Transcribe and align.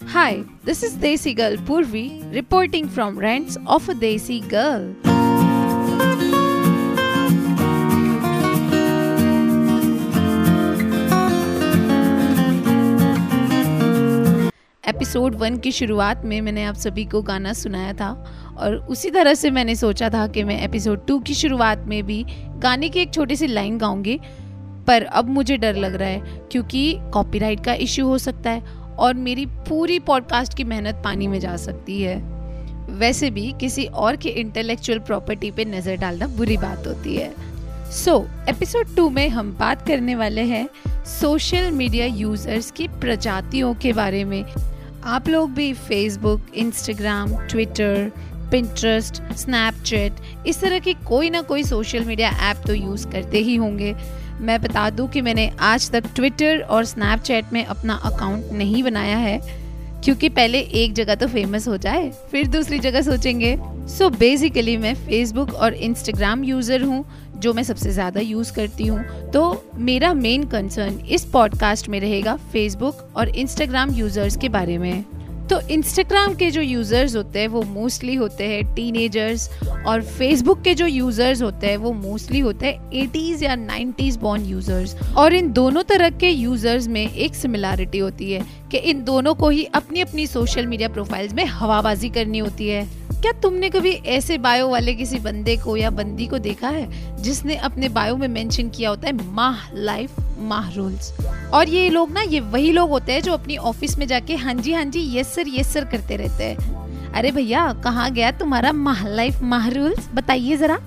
Hi, 0.00 0.44
this 0.62 0.84
is 0.84 0.96
Desi 0.96 1.34
Girl 1.34 1.56
Purvi 1.56 2.32
reporting 2.32 2.88
from 2.88 3.18
Rents 3.18 3.58
of 3.66 3.88
a 3.88 3.94
Desi 3.94 4.40
Girl. 4.48 4.94
Episode 14.84 15.34
one 15.34 15.56
की 15.56 15.72
शुरुआत 15.72 16.24
में 16.24 16.40
मैंने 16.40 16.64
आप 16.64 16.74
सभी 16.74 17.04
को 17.04 17.22
गाना 17.22 17.52
सुनाया 17.52 17.92
था 17.92 18.10
और 18.58 18.76
उसी 18.76 19.10
तरह 19.10 19.34
से 19.34 19.50
मैंने 19.50 19.74
सोचा 19.74 20.10
था 20.10 20.26
कि 20.26 20.44
मैं 20.44 20.62
एपिसोड 20.62 21.06
टू 21.06 21.18
की 21.18 21.34
शुरुआत 21.34 21.84
में 21.88 22.02
भी 22.06 22.24
गाने 22.58 22.88
की 22.88 23.00
एक 23.00 23.12
छोटी 23.14 23.36
सी 23.36 23.46
लाइन 23.46 23.78
गाऊँगी 23.78 24.20
पर 24.86 25.02
अब 25.02 25.28
मुझे 25.28 25.56
डर 25.56 25.76
लग 25.76 25.94
रहा 25.94 26.08
है 26.08 26.46
क्योंकि 26.52 26.92
कॉपीराइट 27.12 27.64
का 27.64 27.74
इश्यू 27.74 28.06
हो 28.06 28.18
सकता 28.18 28.50
है 28.50 28.86
और 28.98 29.14
मेरी 29.14 29.46
पूरी 29.68 29.98
पॉडकास्ट 29.98 30.54
की 30.54 30.64
मेहनत 30.64 31.00
पानी 31.04 31.26
में 31.26 31.38
जा 31.40 31.56
सकती 31.56 32.00
है। 32.02 32.16
वैसे 32.98 33.30
भी 33.30 33.52
किसी 33.60 33.84
और 33.84 34.16
के 34.16 34.28
इंटेलेक्चुअल 34.28 34.98
प्रॉपर्टी 34.98 35.50
पे 35.50 35.64
नज़र 35.64 35.96
डालना 35.96 36.26
बुरी 36.26 36.56
बात 36.56 36.86
होती 36.86 37.16
है। 37.16 37.32
सो 37.92 38.14
एपिसोड 38.48 38.94
टू 38.96 39.08
में 39.10 39.28
हम 39.28 39.52
बात 39.52 39.86
करने 39.88 40.14
वाले 40.14 40.42
हैं 40.42 40.68
सोशल 41.20 41.70
मीडिया 41.70 42.06
यूज़र्स 42.06 42.70
की 42.70 42.88
प्रजातियों 42.88 43.74
के 43.74 43.92
बारे 43.92 44.24
में। 44.24 44.44
आप 45.04 45.28
लोग 45.28 45.50
भी 45.50 45.72
Facebook 45.74 46.46
Instagram 46.54 47.36
Twitter 47.46 48.10
Pinterest 48.50 49.22
Snapchat 49.32 50.46
इस 50.46 50.60
तरह 50.60 50.78
की 50.78 50.92
कोई 51.06 51.30
ना 51.30 51.42
कोई 51.42 51.62
सोशल 51.62 52.04
मीडिया 52.04 52.30
ऐप 52.50 52.62
तो 52.66 52.74
यूज़ 52.74 53.06
करते 53.08 53.38
ही 53.38 53.56
होंगे। 53.56 53.94
मैं 54.40 54.60
बता 54.62 54.88
दूँ 54.90 55.08
कि 55.08 55.20
मैंने 55.20 55.50
आज 55.60 55.90
तक 55.90 56.04
ट्विटर 56.16 56.60
और 56.60 56.84
स्नैपचैट 56.84 57.52
में 57.52 57.64
अपना 57.64 57.94
अकाउंट 58.04 58.52
नहीं 58.52 58.82
बनाया 58.82 59.16
है, 59.18 59.38
क्योंकि 60.04 60.28
पहले 60.28 60.58
एक 60.60 60.92
जगह 60.94 61.14
तो 61.14 61.26
फ़ेमस 61.26 61.68
हो 61.68 61.76
जाए, 61.76 62.10
फिर 62.30 62.46
दूसरी 62.48 62.78
जगह 62.78 63.02
सोचेंगे। 63.02 63.56
सो 63.56 64.04
so 64.04 64.18
बेसिकली 64.18 64.76
मैं 64.76 64.94
फेसबुक 64.96 65.54
और 65.54 65.74
इंस्टाग्राम 65.74 66.44
यूज़र 66.44 66.82
हूँ, 66.82 67.04
जो 67.36 67.52
मैं 67.54 67.62
सबसे 67.62 67.90
ज़्यादा 67.90 68.20
यूज़ 68.20 68.52
करती 68.52 68.86
हूँ। 68.86 69.30
तो 69.32 69.70
मेरा 69.76 70.12
मेन 70.14 70.44
कंसर्न 70.46 70.98
इस 71.00 71.24
पॉडकास्ट 71.24 71.88
में 71.88 72.00
रहेगा 72.00 72.36
फेसबुक 72.52 73.08
और 73.16 73.28
इंस्टाग्राम 73.28 73.94
यूज़र्स 73.94 74.36
के 74.36 74.48
बारे 74.48 74.78
में। 74.78 75.04
तो 75.50 75.60
इंस्टाग्राम 75.70 76.34
के 76.34 76.50
जो 76.50 76.60
यूज़र्स 76.60 77.14
होते 77.16 77.38
हैं, 77.38 77.48
वो 77.48 77.62
मोस्टली 77.62 78.14
होते 78.14 78.44
हैं 78.44 78.74
टीनेजर्स 78.74 79.48
और 79.86 80.02
फेसबुक 80.02 80.60
के 80.62 80.74
जो 80.74 80.86
यूज़र्स 80.86 81.42
होते 81.42 81.66
हैं, 81.66 81.76
वो 81.76 81.92
मोस्टली 81.92 82.38
होते 82.38 82.66
हैं 82.66 82.90
एटीज़ 82.94 83.44
या 83.44 83.54
नाइन्टीज़ 83.56 84.18
बॉर्न 84.18 84.44
यूज़र्स 84.44 84.96
और 85.16 85.34
इन 85.34 85.52
दोनों 85.52 85.82
तरह 85.82 86.10
के 86.10 86.30
यूज़र्स 86.30 86.88
में 86.88 87.02
एक 87.02 87.34
सिमिलैरिटी 87.34 87.98
होती 87.98 88.32
है 88.32 88.44
कि 88.70 88.78
इन 88.90 89.04
दोनों 89.04 89.34
को 89.34 89.48
ही 89.48 89.64
अपनी 89.74 90.00
अपनी 90.00 90.26
सोशल 90.26 90.66
मीडिया 90.66 90.88
प्रोफाइल्स 90.88 91.34
में 91.34 91.44
हवाबाजी 91.44 92.08
करनी 92.08 92.38
होती 92.38 92.68
है। 92.68 92.86
क्या 93.22 93.30
तुमने 93.32 93.68
कभी 93.70 93.90
ऐसे 94.06 94.36
बायो 94.38 94.68
वाले 94.68 94.92
किसी 94.94 95.18
बंदे 95.18 95.56
को 95.56 95.76
या 95.76 95.90
बंदी 95.90 96.26
को 96.26 96.38
देखा 96.38 96.68
है 96.68 97.22
जिसने 97.22 97.54
अपने 97.56 97.88
बायो 97.88 98.16
में 98.16 98.26
मेंशन 98.28 98.68
किया 98.68 98.90
होता 98.90 99.06
है 99.08 99.32
माह 99.34 99.56
लाइफ, 99.74 100.10
माह 100.40 100.68
रूल्स? 100.74 101.12
और 101.54 101.68
ये 101.68 101.88
लोग 101.90 102.12
ना, 102.12 102.20
ये 102.20 102.40
वही 102.40 102.70
लोग 102.72 102.90
होते 102.90 103.12
हैं 103.12 103.22
जो 103.22 103.32
अपनी 103.32 103.56
ऑफ़िस 103.56 103.98
में 103.98 104.06
जाके 104.06 104.36
हाँ 104.36 104.54
जी 104.54 104.72
हाँ 104.72 104.84
जी 104.84 105.18
यस 105.18 105.34
सर 105.34 105.48
यस 105.48 105.72
सर 105.72 105.84
करते 105.84 106.16
रहते 106.16 106.44
हैं। 106.44 107.12
अरे 107.12 107.30
भैया, 107.30 107.72
कहाँ 107.84 108.10
गया 108.10 108.30
तुम्हारा 108.30 108.72
माह 108.72 109.06
लाइफ, 109.08 109.42
माह 109.42 109.68
रूल्स? 109.68 110.08
बताइए 110.14 110.56
जरा। 110.56 110.78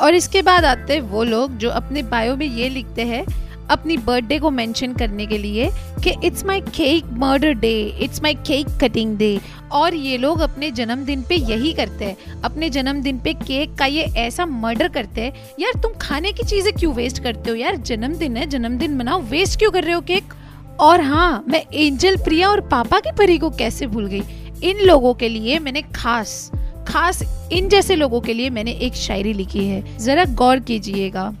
और 0.00 0.14
इसके 0.14 0.42
बाद 0.42 0.64
आते 0.64 0.94
हैं 0.94 1.00
वो 1.00 1.22
लोग 1.24 1.56
जो 1.58 1.70
अपने 1.70 2.02
बायो 2.02 2.36
में 2.36 2.46
ये 2.46 2.68
लिखते 2.68 3.02
हैं 3.02 3.24
अपनी 3.70 3.96
बर्थडे 3.96 4.38
को 4.38 4.50
मेंशन 4.50 4.92
करने 4.92 5.26
के 5.26 5.38
लिए 5.38 5.70
कि 6.04 6.14
it's 6.24 6.44
my 6.44 6.60
cake 6.60 7.04
murder 7.12 7.52
day 7.52 7.72
it's 8.00 8.22
my 8.22 8.34
cake 8.34 8.66
cutting 8.80 9.16
day 9.18 9.38
और 9.72 9.94
ये 9.94 10.16
लोग 10.16 10.40
अपने 10.40 10.70
जन्मदिन 10.70 11.22
पे 11.22 11.34
यही 11.34 11.72
करते 11.72 12.04
हैं। 12.04 12.40
अपने 12.40 12.70
जन्मदिन 12.70 13.18
पे 13.18 13.32
केक 13.34 13.74
का 13.74 13.86
ये 13.86 14.02
ऐसा 14.16 14.46
मर्डर 14.46 14.88
करते 14.88 15.20
हैं। 15.20 15.32
यार, 15.60 15.80
तुम 15.80 15.92
खाने 16.00 16.32
की 16.32 16.42
चीज़ें 16.42 16.72
क्यों 16.72 16.94
वेस्ट 16.94 17.22
करते 17.22 17.50
हो? 17.50 17.56
यार, 17.56 17.76
जन्मदिन 17.76 18.36
है, 18.36 18.46
जन्मदिन 18.46 18.96
मनाओ। 18.96 19.20
वेस्ट 19.20 19.58
क्यों 19.58 19.70
कर 19.70 19.84
रहे 19.84 19.94
हो 19.94 20.00
केक 20.00 20.34
और 20.80 21.00
हाँ 21.00 21.44
मैं 21.48 21.64
एंजल 21.74 22.16
प्रिया 22.16 22.48
और 22.48 22.60
पापा 22.60 23.00
की 23.00 23.12
परी 23.12 23.38
को 23.38 23.50
कैसे 23.50 23.86
भूल 23.86 24.06
गई? 24.06 24.22
इन 24.62 24.78
लोगों 24.78 25.14
के 25.14 25.28
लिए 25.28 25.58
मैंने 25.58 25.82
खास 25.82 26.50
खास 26.88 27.22
इन 27.52 27.68
जैसे 27.68 27.96
लोगों 27.96 28.20
के 28.20 28.34
लिए 28.34 28.50
मैंने 28.50 28.72
एक 28.72 28.94
शायरी 28.94 29.32
लिखी 29.32 29.66
है। 29.66 29.98
जरा 29.98 30.24
गौर 30.24 30.58
कीजिएगा। 30.58 31.32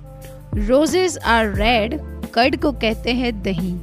रोजेज 0.54 1.18
आर 1.18 1.54
रेड 1.54 2.00
कर्ड 2.34 2.60
को 2.62 2.72
कहते 2.72 3.12
हैं 3.12 3.32
दही। 3.42 3.74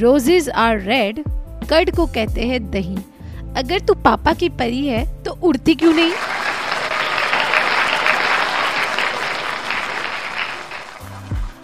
रोजेज 0.00 0.48
आर 0.50 0.80
रेड 0.80 1.22
कर्ड 1.68 1.94
को 1.96 2.06
कहते 2.06 2.46
हैं 2.46 2.60
दही। 2.70 2.96
अगर 3.56 3.80
तू 3.80 3.94
पापा 3.94 4.32
की 4.32 4.48
परी 4.48 4.86
है 4.86 5.04
तो 5.22 5.32
उड़ती 5.42 5.74
क्यों 5.74 5.92
नहीं? 5.92 6.12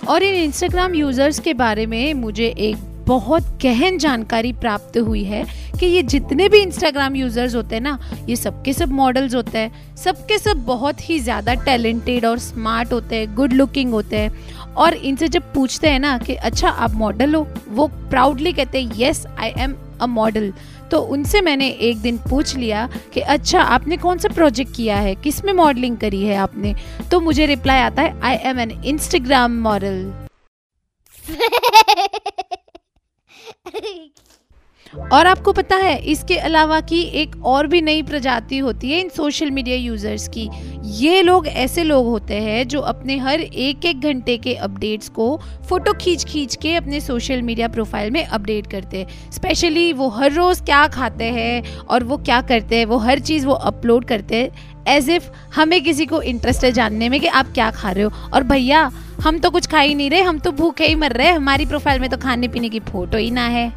और 0.09 0.23
इन 0.23 0.35
इंस्टाग्राम 0.35 0.95
यूज़र्स 0.95 1.39
के 1.39 1.55
बारे 1.55 1.87
में 1.87 2.15
मुझे 2.15 2.47
एक 2.49 2.77
बहुत 3.09 3.43
गहन 3.63 3.99
जानकारी 3.99 4.53
प्राप्त 4.53 4.97
हुई 4.99 5.23
है 5.25 5.45
कि 5.81 5.87
ये 5.87 6.03
जितने 6.05 6.49
भी 6.49 6.61
इंस्टाग्राम 6.63 7.15
यूज़र्स 7.17 7.55
होते 7.55 7.75
हैं 7.75 7.83
ना, 7.83 7.99
ये 8.29 8.37
सबके 8.37 8.73
सब 8.73 8.91
मॉडल्स 8.93 9.35
होते 9.35 9.59
हैं, 9.59 9.95
सबके 9.97 10.39
सब 10.39 10.65
बहुत 10.65 11.09
ही 11.11 11.19
ज़्यादा 11.21 11.55
टैलेंटेड 11.65 12.25
और 12.27 12.39
स्मार्ट 12.39 12.93
होते 12.93 13.17
हैं 13.17 13.35
गुड 13.35 13.53
लुकिंग 13.53 13.93
होते 13.93 14.17
हैं। 14.17 14.75
और 14.75 14.95
इनसे 14.95 15.29
जब 15.29 15.53
पूछते 15.55 15.89
हैं 15.89 15.99
ना 15.99 16.17
कि 16.19 16.35
अच्छा 16.35 16.69
आप 16.69 16.95
मॉडल 16.95 17.35
हो? 17.35 17.47
वो 17.69 17.87
प्राउडली 18.11 18.53
कहते 18.53 18.83
हैं 18.83 18.95
yes 18.97 19.27
I 19.29 19.53
am 19.59 19.75
a 20.01 20.07
model 20.09 20.53
तो 20.91 20.99
उनसे 21.15 21.41
मैंने 21.41 21.69
एक 21.69 21.99
दिन 22.01 22.19
पूछ 22.31 22.55
लिया 22.57 22.89
कि 23.15 23.21
अच्छा 23.21 23.61
आपने 23.63 23.97
कौन 23.97 24.19
सा 24.19 24.29
प्रोजेक्ट 24.35 24.77
किया 24.77 24.97
है? 24.99 25.15
किसमें 25.15 25.53
मॉडलिंग 25.55 25.97
करी 25.97 26.25
है 26.25 26.37
आपने? 26.37 26.75
तो 27.11 27.21
मुझे 27.21 27.47
रिप्लाई 27.47 27.81
आता 27.81 28.03
है 28.03 28.21
I 28.21 28.37
am 28.51 28.61
an 28.61 28.81
Instagram 28.85 29.61
model 29.63 30.11
और 35.13 35.27
आपको 35.27 35.53
पता 35.53 35.77
है, 35.77 35.99
इसके 36.03 36.37
अलावा 36.39 36.81
की 36.81 37.01
एक 37.21 37.35
और 37.47 37.67
भी 37.67 37.81
नई 37.81 38.03
प्रजाति 38.03 38.59
होती 38.59 38.91
है 38.91 39.01
इन 39.01 39.09
सोशल 39.09 39.51
मीडिया 39.51 39.77
यूज़र्स 39.77 40.29
की। 40.29 40.49
ये 40.99 41.23
लोग 41.23 41.47
ऐसे 41.47 41.83
लोग 41.85 42.07
होते 42.07 42.35
हैं 42.35 42.67
जो 42.69 42.81
अपने 42.83 43.17
हर 43.19 43.41
एक 43.41 43.85
एक 43.87 44.01
घंटे 44.01 44.37
के 44.37 44.55
अपडेट्स 44.57 45.09
को 45.09 45.37
फ़ोटो 45.69 45.93
खींच 45.93 46.25
खींच 46.25 46.57
के 46.57 46.75
अपने 46.77 47.01
सोशल 47.01 47.43
मीडिया 47.43 47.69
प्रोफ़ाइल 47.69 48.11
में 48.11 48.25
अपडेट 48.25 48.67
करते 48.67 48.99
हैं। 48.99 49.31
स्पेशली 49.33 49.93
वो 49.93 50.09
हर 50.09 50.33
रोज़ 50.33 50.63
क्या 50.63 50.87
खाते 50.89 51.25
हैं 51.25 51.77
और 51.77 52.05
वो 52.05 52.17
क्या 52.19 52.41
करते 52.43 52.77
हैं, 52.77 52.87
वो 52.87 52.97
हर 52.99 53.19
चीज़ 53.21 53.47
वो 53.47 53.55
अपलोड 53.55 54.05
करते 54.05 54.37
हैं 54.37 54.77
एज 54.89 55.11
इफ़ 55.11 55.31
हमें 55.55 55.83
किसी 55.85 56.07
को 56.07 56.23
इंटरेस्ट 56.23 56.65
है 56.65 56.73
जानने 56.73 57.09
में 57.09 57.21
कि 57.21 57.27
आप 57.29 57.53
क्या 57.55 57.71
खा 57.71 57.91
रहे 57.91 58.05
हो। 58.05 58.31
और 58.35 58.43
भैया 58.45 58.91
हम 59.21 59.39
तो 59.39 59.51
कुछ 59.51 59.67
खा 59.67 59.81
ही 59.81 59.95
नहीं 59.95 60.11
रहे, 60.11 60.21
हम 60.21 60.39
तो 60.39 60.51
भूखे 60.53 60.87
ही 60.87 60.95
मर 60.95 61.13
रहे 61.13 61.31
हमारी 61.31 61.67
प्रोफ़ाइल 61.67 62.01
में 62.01 62.09
तो 62.11 62.17
खाने 62.17 62.49
पीने 62.49 62.69
की 62.69 62.81
फ़ोटो 62.81 63.19
ही 63.19 63.31
ना 63.31 63.47
है। 63.47 63.73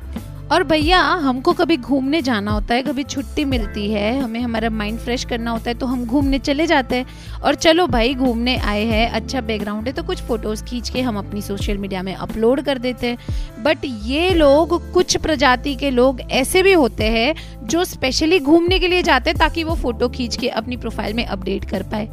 और 0.52 0.64
भैया, 0.64 1.00
हमको 1.00 1.54
कभी 1.54 1.76
घूमने 1.78 2.22
जाना 2.22 2.52
होता 2.52 2.76
है, 2.76 2.84
कभी 2.84 3.04
छुट्टी 3.04 3.46
मिलती 3.46 3.92
है, 3.92 4.20
हमें 4.22 4.40
हमारा 4.40 4.70
माइंड 4.70 5.00
फ्रेश 5.00 5.24
करना 5.26 5.52
होता 5.52 5.70
है 5.70 5.78
तो 5.78 5.86
हम 5.86 6.06
घूमने 6.06 6.40
चले 6.40 6.66
जाते 6.68 6.96
हैं। 6.96 7.40
और 7.40 7.56
चलो 7.56 7.88
भाई, 7.88 8.14
घूमने 8.14 8.56
आए 8.58 8.84
हैं 8.86 9.10
अच्छा 9.10 9.42
बैकग्राउंड 9.42 9.88
है 9.88 9.94
तो 9.94 10.04
कुछ 10.04 10.22
फ़ोटोज़ 10.22 10.64
खींच 10.64 10.90
के 10.90 11.02
हम 11.02 11.18
अपनी 11.18 11.42
सोशल 11.42 11.78
मीडिया 11.78 12.04
में 12.04 12.14
अपलोड 12.16 12.62
कर 12.62 12.78
देते 12.78 13.08
हैं। 13.08 13.64
बट 13.64 13.86
ये 13.86 14.34
लोग, 14.34 14.92
कुछ 14.94 15.18
प्रजाति 15.18 15.76
के 15.76 15.90
लोग 15.90 16.22
ऐसे 16.22 16.64
भी 16.64 16.74
होते 16.74 17.06
हैं, 17.06 17.34
जो 17.64 17.84
स्पेशली 17.84 18.40
घूमने 18.40 18.80
के 18.80 18.88
लिए 18.88 19.04
जाते 19.04 19.30
हैं, 19.30 19.40
ताकि 19.40 19.64
वो 19.64 19.76
फ़ोटो 19.76 20.10
खींच 20.10 20.38
के 20.38 20.50
अपनी 20.50 20.78
प्रोफ़ाइल 20.78 21.14
में 21.14 21.26
अपडेट 21.26 21.66
कर 21.66 21.84
पाए। 21.84 22.10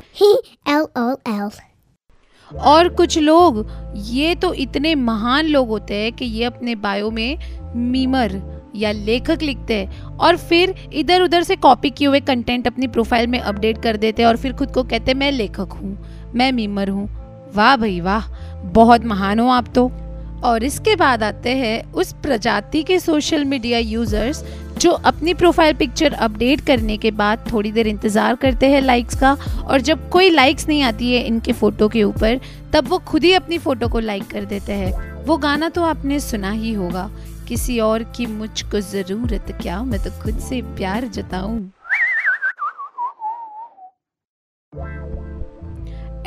और 2.50 2.88
कुछ 2.88 3.18
लोग, 3.18 3.66
ये 3.96 4.34
तो 4.34 4.52
इतने 4.54 4.94
महान 4.94 5.46
लोग 5.46 5.68
होते 5.68 5.94
हैं 5.94 6.12
कि 6.12 6.24
ये 6.24 6.44
अपने 6.44 6.74
बायो 6.76 7.10
में 7.10 7.38
मीमर 7.76 8.40
या 8.76 8.92
लेखक 8.92 9.42
लिखते 9.42 9.74
हैं 9.74 10.02
और 10.18 10.36
फिर 10.38 10.74
इधर 10.92 11.22
उधर 11.22 11.42
से 11.42 11.56
कॉपी 11.56 11.90
किए 11.90 12.08
हुए 12.08 12.20
कंटेंट 12.20 12.66
अपनी 12.66 12.86
प्रोफ़ाइल 12.86 13.26
में 13.26 13.38
अपडेट 13.40 13.82
कर 13.82 13.96
देते 13.96 14.22
हैं 14.22 14.28
और 14.28 14.36
फिर 14.36 14.52
खुद 14.52 14.70
को 14.70 14.82
कहते 14.82 15.10
हैं, 15.12 15.18
मैं 15.18 15.30
लेखक 15.32 15.72
हूँ, 15.72 15.96
मैं 16.34 16.50
मीमर 16.52 16.88
हूँ। 16.88 17.08
वाह 17.54 17.76
भाई 17.76 18.00
वाह, 18.00 18.28
बहुत 18.64 19.04
महान 19.04 19.40
हो 19.40 19.48
आप 19.48 19.72
तो। 19.74 19.90
और 20.44 20.64
इसके 20.64 20.94
बाद 20.96 21.22
आते 21.22 21.50
हैं 21.50 21.92
उस 21.92 22.12
प्रजाति 22.22 22.82
के 22.82 22.98
सोशल 23.00 23.44
मीडिया 23.44 23.78
यूज़र्स 23.78 24.44
जो 24.78 24.90
अपनी 24.90 25.34
प्रोफ़ाइल 25.34 25.74
पिक्चर 25.74 26.12
अपडेट 26.12 26.60
करने 26.60 26.96
के 26.96 27.10
बाद 27.10 27.44
थोड़ी 27.52 27.72
देर 27.72 27.86
इंतज़ार 27.86 28.34
करते 28.36 28.66
हैं 28.66 28.80
लाइक्स 28.80 29.20
का, 29.20 29.32
और 29.64 29.80
जब 29.80 30.08
कोई 30.08 30.30
लाइक्स 30.30 30.68
नहीं 30.68 30.82
आती 30.82 31.12
है 31.12 31.22
इनके 31.22 31.52
फ़ोटो 31.52 31.88
के 31.88 32.02
ऊपर, 32.04 32.40
तब 32.72 32.88
वो 32.88 32.98
खुद 32.98 33.24
ही 33.24 33.32
अपनी 33.32 33.58
फ़ोटो 33.58 33.88
को 33.88 34.00
लाइक 34.00 34.26
कर 34.26 34.44
देते 34.44 34.72
हैं। 34.72 35.24
वो 35.24 35.36
गाना 35.36 35.68
तो 35.68 35.82
आपने 35.84 36.20
सुना 36.20 36.50
ही 36.50 36.72
होगा। 36.72 37.10
किसी 37.48 37.78
और 37.80 38.02
की 38.16 38.26
मुझको 38.26 38.80
ज़रूरत 38.80 39.56
क्या? 39.62 39.82
मैं 39.82 40.02
तो 40.04 40.10
खुद 40.22 40.38
से 40.38 40.62
प्यार 40.76 41.06
जताऊं। 41.08 41.58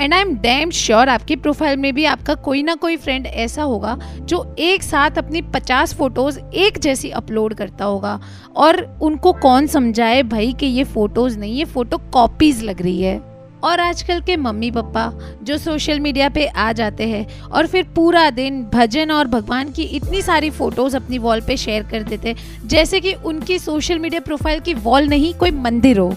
And 0.02 0.14
I 0.14 0.22
am 0.22 0.34
damn 0.36 0.70
sure 0.72 1.10
आपकी 1.10 1.36
प्रोफ़ाइल 1.36 1.78
में 1.78 1.94
भी 1.94 2.06
आपका 2.06 2.34
कोई 2.36 2.62
ना 2.64 2.74
कोई 2.76 2.96
फ्रेंड 2.98 3.26
ऐसा 3.26 3.64
होगा 3.64 3.98
जो 4.22 4.44
एक 4.60 4.84
साथ 4.84 5.18
अपनी 5.18 5.42
पचास 5.54 5.94
फ़ोटोज़ 5.96 6.40
एक 6.40 6.78
जैसी 6.80 7.10
अपलोड 7.12 7.54
करता 7.54 7.86
होगा। 7.86 8.20
और 8.56 8.82
उनको 9.02 9.34
कौन 9.34 9.68
समझाए 9.68 10.24
भाई 10.24 10.52
कि 10.54 10.66
ये 10.68 10.84
फ़ोटोज़ 10.86 11.38
नहीं, 11.40 11.54
ये 11.54 11.66
फ़ोटो 11.66 11.98
कॉपीज़ 12.14 12.64
लग 12.66 12.82
रही 12.82 13.02
है। 13.02 13.20
और 13.64 13.80
आजकल 13.80 14.22
के 14.22 14.38
मम्मी 14.38 14.72
पापा 14.72 15.06
जो 15.44 15.58
सोशल 15.58 16.00
मीडिया 16.00 16.30
पे 16.30 16.46
आ 16.48 16.72
जाते 16.72 17.08
हैं 17.08 17.26
और 17.42 17.68
फिर 17.68 17.86
पूरा 17.96 18.30
दिन 18.32 18.64
भजन 18.74 19.12
और 19.12 19.28
भगवान 19.28 19.72
की 19.72 19.84
इतनी 19.96 20.22
सारी 20.22 20.50
फ़ोटोज़ 20.50 20.98
अपनी 20.98 21.18
वॉल 21.20 21.42
पे 21.42 21.58
शेयर 21.58 21.84
कर 21.92 22.04
देते 22.04 22.36
जैसे 22.66 23.00
कि 23.00 23.14
उनकी 23.14 23.60
सोशल 23.60 24.00
मीडिया 24.00 24.22
प्रोफ़ाइल 24.22 24.60
की 24.60 24.74
वॉल 24.74 25.08
नहीं, 25.08 25.34
कोई 25.34 25.52
मंदिर 25.52 25.98
हो। 25.98 26.14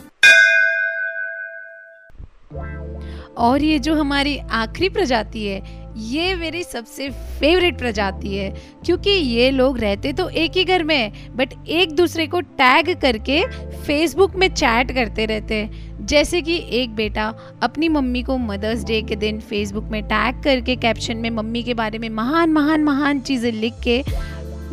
और 3.36 3.62
ये 3.62 3.78
जो 3.78 3.94
हमारी 3.94 4.36
आखिरी 4.38 4.88
प्रजाति 4.88 5.46
है, 5.46 5.62
ये 5.96 6.34
मेरी 6.34 6.62
सबसे 6.62 7.08
फेवरेट 7.10 7.78
प्रजाति 7.78 8.34
है। 8.36 8.48
क्योंकि 8.84 9.10
ये 9.10 9.50
लोग 9.50 9.78
रहते 9.78 10.12
तो 10.12 10.28
एक 10.28 10.56
ही 10.56 10.64
घर 10.64 10.82
में 10.82 11.12
बट 11.36 11.52
एक 11.69 11.92
दूसरे 11.96 12.26
को 12.26 12.40
टैग 12.40 12.94
करके 13.00 13.42
फेसबुक 13.76 14.34
में 14.36 14.48
चैट 14.48 14.92
करते 14.92 15.26
रहते 15.26 15.54
हैं। 15.54 16.06
जैसे 16.06 16.40
कि 16.42 16.56
एक 16.72 16.94
बेटा 16.94 17.32
अपनी 17.62 17.88
मम्मी 17.88 18.22
को 18.22 18.38
मदर्स 18.38 18.84
डे 18.84 19.00
के 19.02 19.16
दिन 19.16 19.40
फेसबुक 19.40 19.84
में 19.84 20.02
टैग 20.02 20.42
करके 20.42 20.76
कैप्शन 20.76 21.16
में 21.16 21.31
मम्मी 21.31 21.62
के 21.62 21.75
बारे 21.75 21.98
में 21.98 22.08
महान 22.10 22.52
महान 22.52 22.84
महान 22.84 23.20
चीज़ें 23.20 23.50
लिख 23.52 23.81
के 23.84 24.02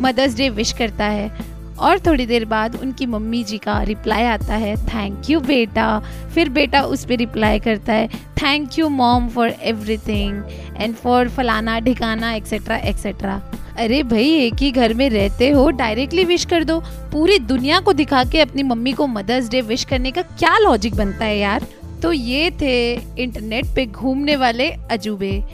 मदर्स 0.00 0.36
डे 0.36 0.48
विश 0.50 0.72
करता 0.72 1.04
है। 1.04 1.30
और 1.78 1.98
थोड़ी 1.98 2.26
देर 2.26 2.44
बाद 2.44 2.76
उनकी 2.76 3.06
मम्मी 3.06 3.44
जी 3.44 3.58
का 3.58 3.82
रिप्लाई 3.82 4.22
आता 4.22 4.54
है 4.54 4.76
थैंक 4.76 5.30
यू 5.30 5.40
बेटा. 5.40 6.02
फिर 6.34 6.48
बेटा 6.48 6.82
उस 6.82 7.04
पर 7.04 7.16
रिप्लाई 7.16 7.58
करता 7.58 7.92
है 7.92 8.08
thank 8.42 8.78
you 8.78 8.88
mom 8.88 9.28
for 9.28 9.48
everything 9.48 10.42
and 10.76 10.94
for 10.94 11.28
फलाना 11.28 11.80
ढिकाना 11.80 12.32
एक्सेट्रा 12.32 12.76
एक्सेट्रा 12.76 13.42
अरे 13.78 14.02
भाई, 14.02 14.30
एक 14.30 14.54
ही 14.54 14.70
घर 14.70 14.94
में 14.94 15.10
रहते 15.10 15.50
हो 15.50 15.70
डायरेक्टली 15.70 16.24
विश 16.24 16.44
कर 16.44 16.64
दो। 16.64 16.80
पूरी 17.12 17.38
दुनिया 17.38 17.80
को 17.80 17.92
दिखा 17.92 18.24
के 18.24 18.40
अपनी 18.40 18.62
मम्मी 18.62 18.92
को 18.92 19.06
मदर्स 19.06 19.48
डे 19.48 19.60
विश 19.60 19.84
करने 19.84 20.10
का 20.10 20.22
क्या 20.22 20.58
लॉजिक 20.58 20.94
बनता 20.94 21.24
है 21.24 21.38
यार? 21.38 21.66
तो 22.02 22.12
ये 22.12 22.50
थे 22.50 22.92
इंटरनेट 23.18 23.66
पे 23.76 23.86
घूमने 23.86 24.36
वाले 24.36 24.70
अजूबे। 24.70 25.44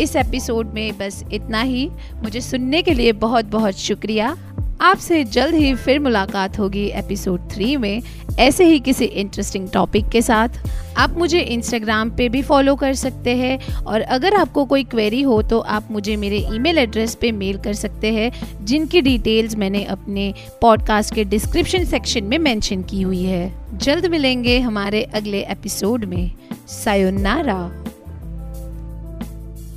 इस 0.00 0.16
एपिसोड 0.16 0.74
में 0.74 0.98
बस 0.98 1.24
इतना 1.32 1.62
ही। 1.62 1.90
मुझे 2.14 2.40
सुनने 2.40 2.82
के 2.82 2.94
लिए 2.94 3.12
बहुत 3.12 3.44
बहुत 3.44 3.78
शुक्रिया। 3.78 4.36
आपसे 4.80 5.22
जल्द 5.24 5.54
ही 5.54 5.74
फिर 5.74 5.98
मुलाकात 5.98 6.58
होगी 6.58 6.84
एपिसोड 6.88 7.40
थ्री 7.50 7.76
में। 7.76 8.02
ऐसे 8.38 8.64
ही 8.64 8.78
किसी 8.78 9.04
इंटरेस्टिंग 9.04 9.68
टॉपिक 9.68 10.08
के 10.08 10.22
साथ। 10.22 10.48
आप 10.96 11.16
मुझे 11.18 11.40
इंस्टाग्राम 11.40 12.10
पे 12.10 12.28
भी 12.28 12.42
फॉलो 12.42 12.74
कर 12.76 12.94
सकते 12.94 13.36
हैं 13.36 13.74
और 13.74 14.00
अगर 14.00 14.34
आपको 14.34 14.64
कोई 14.64 14.84
क्वेरी 14.84 15.20
हो 15.22 15.42
तो 15.42 15.58
आप 15.58 15.88
मुझे 15.90 16.16
मेरे 16.16 16.38
ईमेल 16.54 16.78
एड्रेस 16.78 17.14
पे 17.14 17.32
मेल 17.32 17.58
कर 17.58 17.72
सकते 17.72 18.12
हैं, 18.12 18.32
जिनकी 18.64 19.00
डिटेल्स 19.00 19.56
मैंने 19.56 19.84
अपने 19.84 20.32
पॉडकास्ट 20.62 21.14
के 21.14 21.24
डिस्क्रिप्शन 21.24 21.84
सेक्शन 21.84 22.24
में 22.24 22.38
मेंशन 22.38 22.82
की 22.82 23.02
हुई 23.02 23.22
है। 23.22 23.78
जल्द 23.78 24.06
मिलेंगे 24.06 24.58
हमारे 24.60 25.02
अगले 25.02 25.40
एपिसोड 25.40 26.04
में। 26.04 26.30
सायोनारा 26.68 27.60